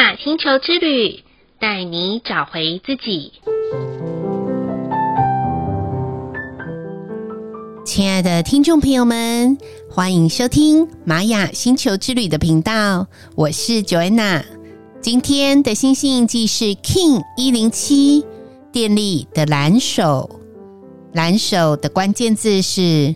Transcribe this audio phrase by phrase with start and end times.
[0.00, 1.22] 雅星球之旅，
[1.60, 3.34] 带你找回自己。
[7.84, 9.58] 亲爱的听众朋友们，
[9.90, 14.42] 欢迎收听玛雅星球之旅的频道，我是 Joanna。
[15.02, 18.24] 今天的星星印记是 King 一零七，
[18.72, 20.40] 电力的蓝手。
[21.12, 23.14] 蓝手的关键字是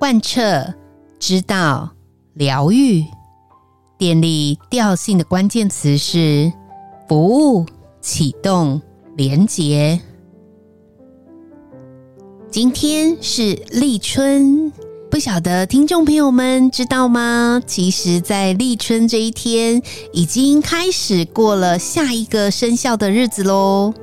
[0.00, 0.74] 贯彻、
[1.20, 1.90] 知道、
[2.32, 3.04] 疗愈。
[3.96, 6.52] 电力调性的关键词是
[7.08, 7.64] 服务、
[8.00, 8.82] 启动、
[9.16, 10.00] 连结。
[12.50, 14.72] 今天是立春，
[15.10, 17.62] 不晓得听众朋友们知道吗？
[17.64, 19.80] 其实，在立春这一天，
[20.12, 23.94] 已经开始过了下一个生肖的日子喽。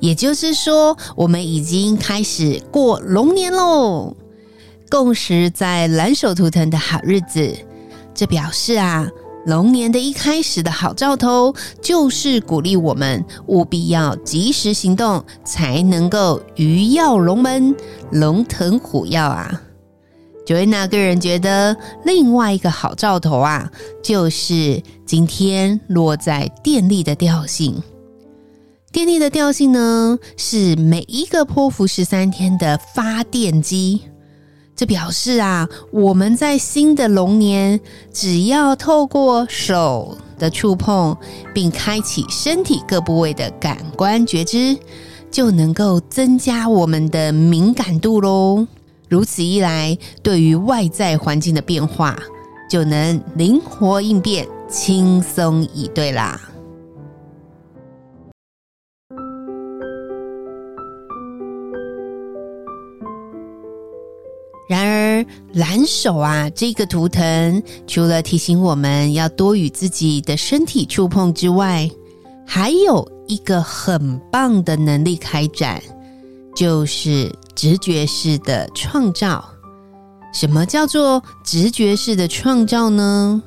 [0.00, 4.16] 也就是说，我们已经开始过龙年喽，
[4.90, 7.54] 共识在蓝手图腾的好日子。
[8.14, 9.08] 这表示啊，
[9.46, 17.74] 龙年的一开始的好兆头，就是鼓励我们务必要及时行动，才能够鱼跃龙门、
[18.10, 19.62] 龙腾虎跃啊。
[20.46, 23.70] Joanna 个人觉得，另外一个好兆头啊，
[24.02, 27.80] 就是今天落在电力的调性。
[28.90, 34.02] 电力的调性呢，是每一个波符十三天的发电机。
[34.80, 37.78] 这表示啊，我们在新的龙年，
[38.14, 41.14] 只要透过手的触碰，
[41.52, 44.78] 并开启身体各部位的感官觉知，
[45.30, 48.66] 就能够增加我们的敏感度喽。
[49.10, 52.18] 如此一来，对于外在环境的变化，
[52.70, 56.40] 就能灵活应变，轻松以对啦。
[65.52, 71.90] 蓝手啊，这个图腾除了提醒我们要多与自己的身体触碰之外，
[72.46, 75.82] 还有一个很棒的能力开展，
[76.54, 79.44] 就是直觉式的创造。
[80.32, 83.42] 什么叫做直觉式的创造呢？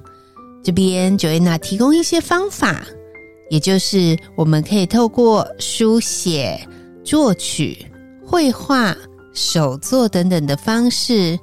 [0.63, 2.85] 这边 Joanna 提供一些方法，
[3.49, 6.67] 也就是我们可以透过书写、
[7.03, 7.85] 作曲、
[8.25, 8.95] 绘画。
[9.35, 11.39] 手作等等的方式，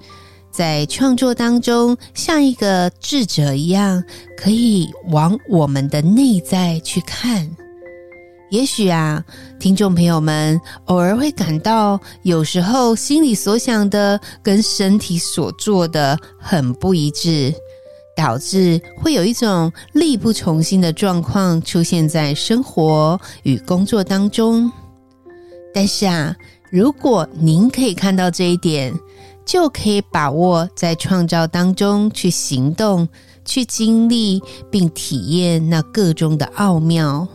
[0.51, 4.03] 在创作当中，像一个智者一样，
[4.37, 7.49] 可以往我们的内在去看。
[8.51, 9.25] 也许啊，
[9.59, 17.55] 听众朋友们偶尔会感到，有时候心里所想的跟身体所做的很不一致，
[18.17, 24.71] 导致会有一种力不从心的状况出现在生活与工作当中。
[25.73, 26.37] 但是啊。
[26.73, 28.95] 如果您可以看到这一点，
[29.51, 33.09] 就可以把握在创造当中去行动、
[33.45, 34.41] 去经历
[34.71, 37.27] 并体验那个中的奥妙，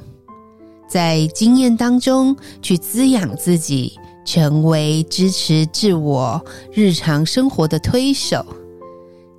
[0.88, 8.46] 在经验当中去滋养自己，成为支持自我日常生活的推手。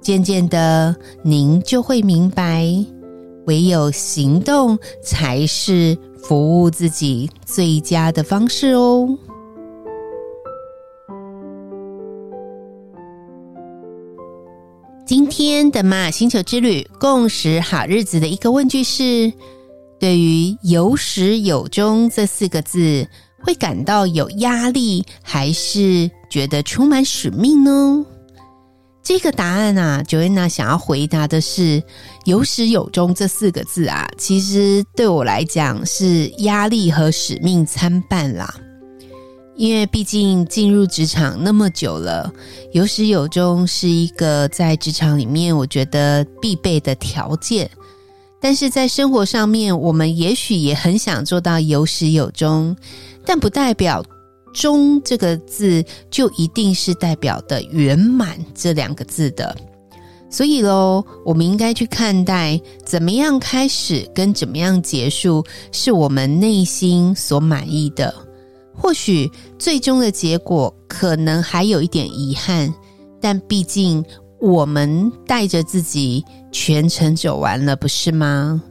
[0.02, 0.94] 渐渐的，
[1.24, 2.68] 您就会明白，
[3.46, 9.08] 唯有行动才是服务自己最佳的方式哦。
[15.28, 19.32] 今天的玛雅星球之旅共识好日子的一个问句是：
[19.98, 23.04] 对于有始有终这四个字，
[23.40, 28.06] 会感到有压力，还是觉得充满使命呢？
[29.02, 31.82] 这个答案啊，Joanna 想要回答的是
[32.24, 38.54] 有始有终这四个字啊，其实对我来讲是压力和使命参半啦。
[39.56, 42.30] 因为毕竟进入职场那么久了，
[42.72, 47.70] 有始有终是一个在职场里面我觉得必备的条件。
[48.38, 52.76] 但是在生活上面，我们也许也很想做到有始有终，
[53.24, 54.04] 但不代表
[54.52, 59.56] “终”这个字就一定是代表的圆满这两个字的。
[60.28, 65.42] 所以喽，我们应该去看待怎么样开始跟怎么样结束，
[65.72, 68.25] 是我们内心所满意的。
[68.76, 72.72] 或许最终的结果可能还有一点遗憾，
[73.20, 74.04] 但毕竟
[74.40, 78.62] 我们带着自己全程走完了，不是吗？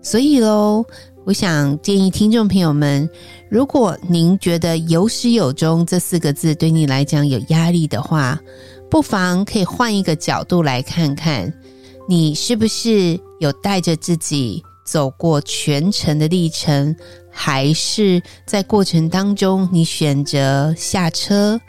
[0.00, 0.84] 所以喽，
[1.26, 3.10] 我想建议听众朋友们，
[3.50, 8.38] 如果您觉得有始有终这四个字对你来讲有压力的话，
[8.88, 11.52] 不妨可以换一个角度来看看，
[12.08, 16.96] 你是不是有带着自己走过全程的历程。
[17.30, 21.60] 还是在过程当中，你选择下车，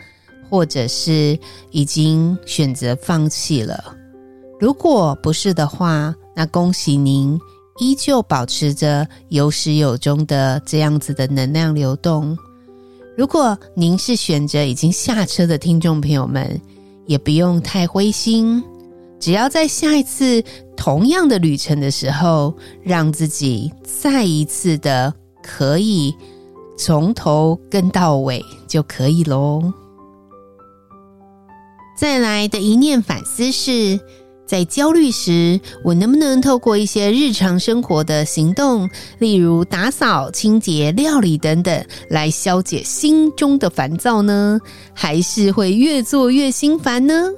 [0.50, 1.38] 或者是
[1.70, 3.96] 已经选择放弃了。
[4.60, 7.40] 如果不是的话，那恭喜您，
[7.78, 12.36] 依旧保持着有始有终的这样子的能量流动。
[13.16, 16.60] 如果您是选择已经下车的听众朋友们，
[17.06, 18.64] 也不用太灰心，
[19.20, 20.44] 只要在下一次
[20.80, 26.16] 同样的旅程的时候，让自己再一次的可以
[26.78, 29.62] 从头跟到尾就可以喽。
[31.98, 34.00] 再来的一念反思是，
[34.48, 44.58] 在焦虑时，我能不能透过一些日常生活的行动，例如打扫、清洁、料理等等，来消解心中的烦躁呢？
[44.94, 47.30] 还是会越做越心烦呢？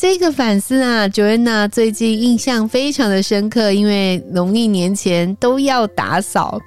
[0.00, 6.58] 这个反思啊，Joanna 最近印象非常的深刻，因为农历年前都要打扫。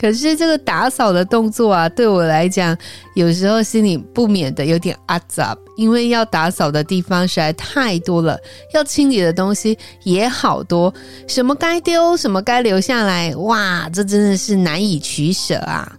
[0.00, 2.74] 可是这个打扫的动作啊，对我来讲，
[3.14, 8.40] 有时候心里不免的有点阿杂，因为要打扫的地方实在太多了，
[8.72, 10.94] 要清理的东西也好多，
[11.26, 15.92] 什么该丢，什么该留下来，哇，这真的是难以取舍啊！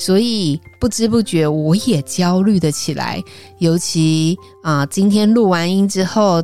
[0.00, 3.22] 所以不知不觉我也焦虑的起来，
[3.58, 6.42] 尤其啊，今天录完音之后，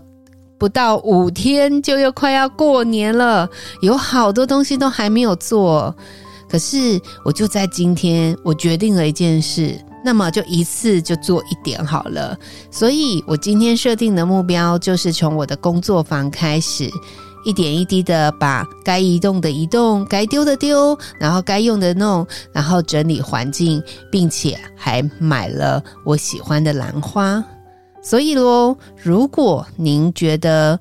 [0.58, 3.49] 不到五天就又快要过年了，
[3.81, 5.97] 有好多东西都还没有做。
[6.47, 9.75] 可是，我就在今天，我决定了一件事，
[10.06, 12.38] 那么就一次就做一点好了。
[12.70, 16.88] 所以我今天设定的目标就是从我的工作房开始，
[17.44, 23.82] 一点一滴的把该移动的移动，该丢的丢，然后该用的弄，然后整理环境，
[24.12, 27.43] 并且还买了我喜欢的兰花。
[28.00, 30.79] 所以喽，如果您觉得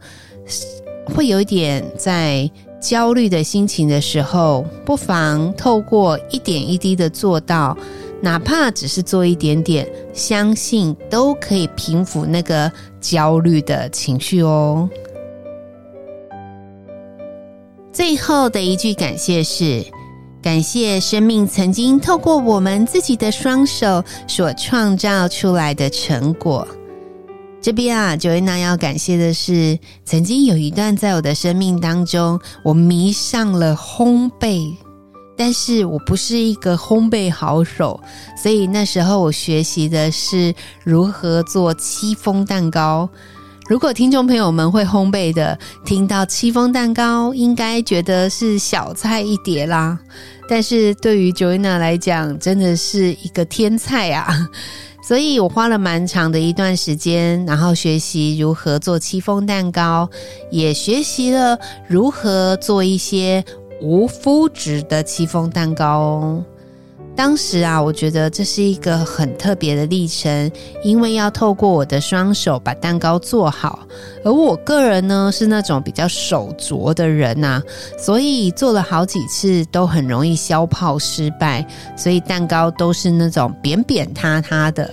[1.16, 2.48] 会有一点在。
[2.82, 7.76] 焦虑的心情的时候，不妨透过一点一滴的做到，
[8.22, 14.90] 哪怕只是做一点点，相信都可以平复那个焦虑的情绪哦。
[17.94, 19.86] 最后的一句感谢是：
[20.42, 26.68] 感谢生命曾经透过我们自己的双手所创造出来的成果。
[27.62, 34.76] 这边啊，Joanna 要感谢的是，曾经有一段在我的生命当中，我迷上了烘焙，
[35.38, 38.00] 但是我不是一个烘焙好手，
[38.42, 40.54] 所以那时候我学习的是
[40.84, 43.10] 如何做戚风蛋糕。
[43.68, 49.98] 如果听众朋友们会烘焙的，听到戚风蛋糕，应该觉得是小菜一碟啦，
[50.48, 54.28] 但是对于 Joanna 来讲，真的是一个天菜啊！
[55.08, 60.10] 所以我花了蛮长的一段时间，然后学习如何做戚风蛋糕，
[60.52, 63.44] 也学习了如何做一些
[63.82, 66.46] 无麸质的戚风蛋糕哦。
[67.16, 70.52] 当时啊，我觉得这是一个很特别的历程，
[70.84, 73.88] 因为要透过我的双手把蛋糕做好，
[74.26, 77.64] 而我个人呢是那种比较手拙的人呐、
[77.98, 84.90] 所以做了好几次都很容易消泡失败，所以蛋糕都是那种扁扁塌塌的。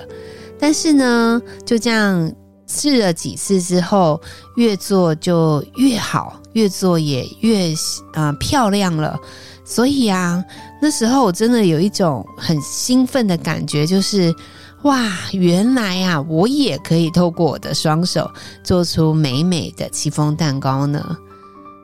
[0.61, 2.33] 但是呢，就这样
[2.69, 4.21] 试了几次之后，
[4.55, 7.75] 越做就越好，越做也越
[8.13, 9.19] 啊、漂亮了。
[9.65, 10.45] 所以啊，
[10.81, 14.35] 那时候我真的有一种很兴奋的感觉，就是
[14.83, 18.31] 哇，原来啊，我也可以透过我的双手
[18.65, 21.17] 做出美美的戚风蛋糕呢。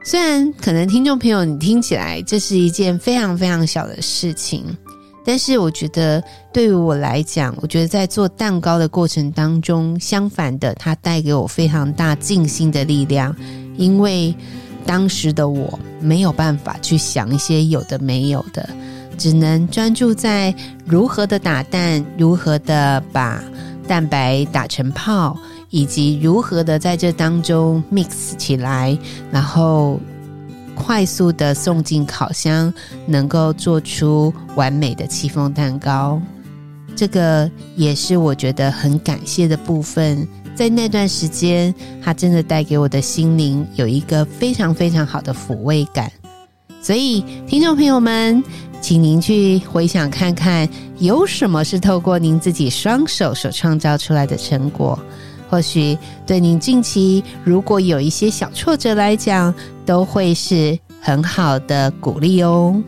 [0.04, 4.64] 虽然可能听众朋友你听起来这是一件非常非常小的事情，
[5.28, 13.36] 但是我觉得对于我来讲，我觉得在做蛋糕的过程当中，相反的，它带给我非常大静心的力量，
[13.76, 14.34] 因为。
[14.86, 18.66] 当时的我没有办法去想一些有的没有的，
[19.18, 20.54] 只能专注在
[20.86, 23.44] 如何的打蛋，如何的把
[23.86, 25.36] 蛋白打成泡，
[25.68, 28.96] 以及如何的在这当中 mix 起来，
[29.30, 30.00] 然后
[30.78, 32.72] 快速的送进烤箱，
[33.04, 36.20] 能够做出完美的戚风蛋糕。
[36.94, 40.26] 这个也是我觉得很感谢的部分。
[40.54, 46.10] 在那段时间，它真的带给我的心灵有一个非常非常好的抚慰感。
[46.80, 48.42] 所以，听众朋友们，
[48.80, 50.68] 请您去回想看看，
[50.98, 54.98] 有什么是透过您自己双手所创造出来的成果？
[55.50, 59.54] 或许对您近期如果有一些小挫折来讲，
[59.88, 62.82] 都会是很好的鼓励哦。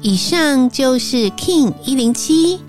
[0.00, 2.60] 以上就是 King 一零七。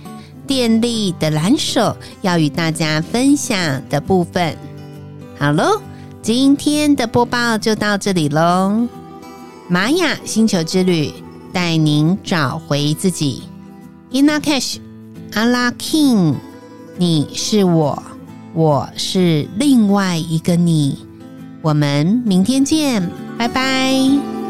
[0.45, 4.57] 电力的蓝手要与大家分享的部分，
[5.39, 5.81] 好喽，
[6.21, 8.85] 今天的播报就到这里喽。
[9.69, 11.13] 玛雅星球之旅
[11.53, 13.43] 带您找回自己
[14.11, 14.79] Ina Cash，
[15.33, 16.35] 阿拉 King，
[16.97, 18.03] 你是我，
[18.53, 21.12] 我是另外一个你。
[21.63, 24.42] 我们明天见，拜拜。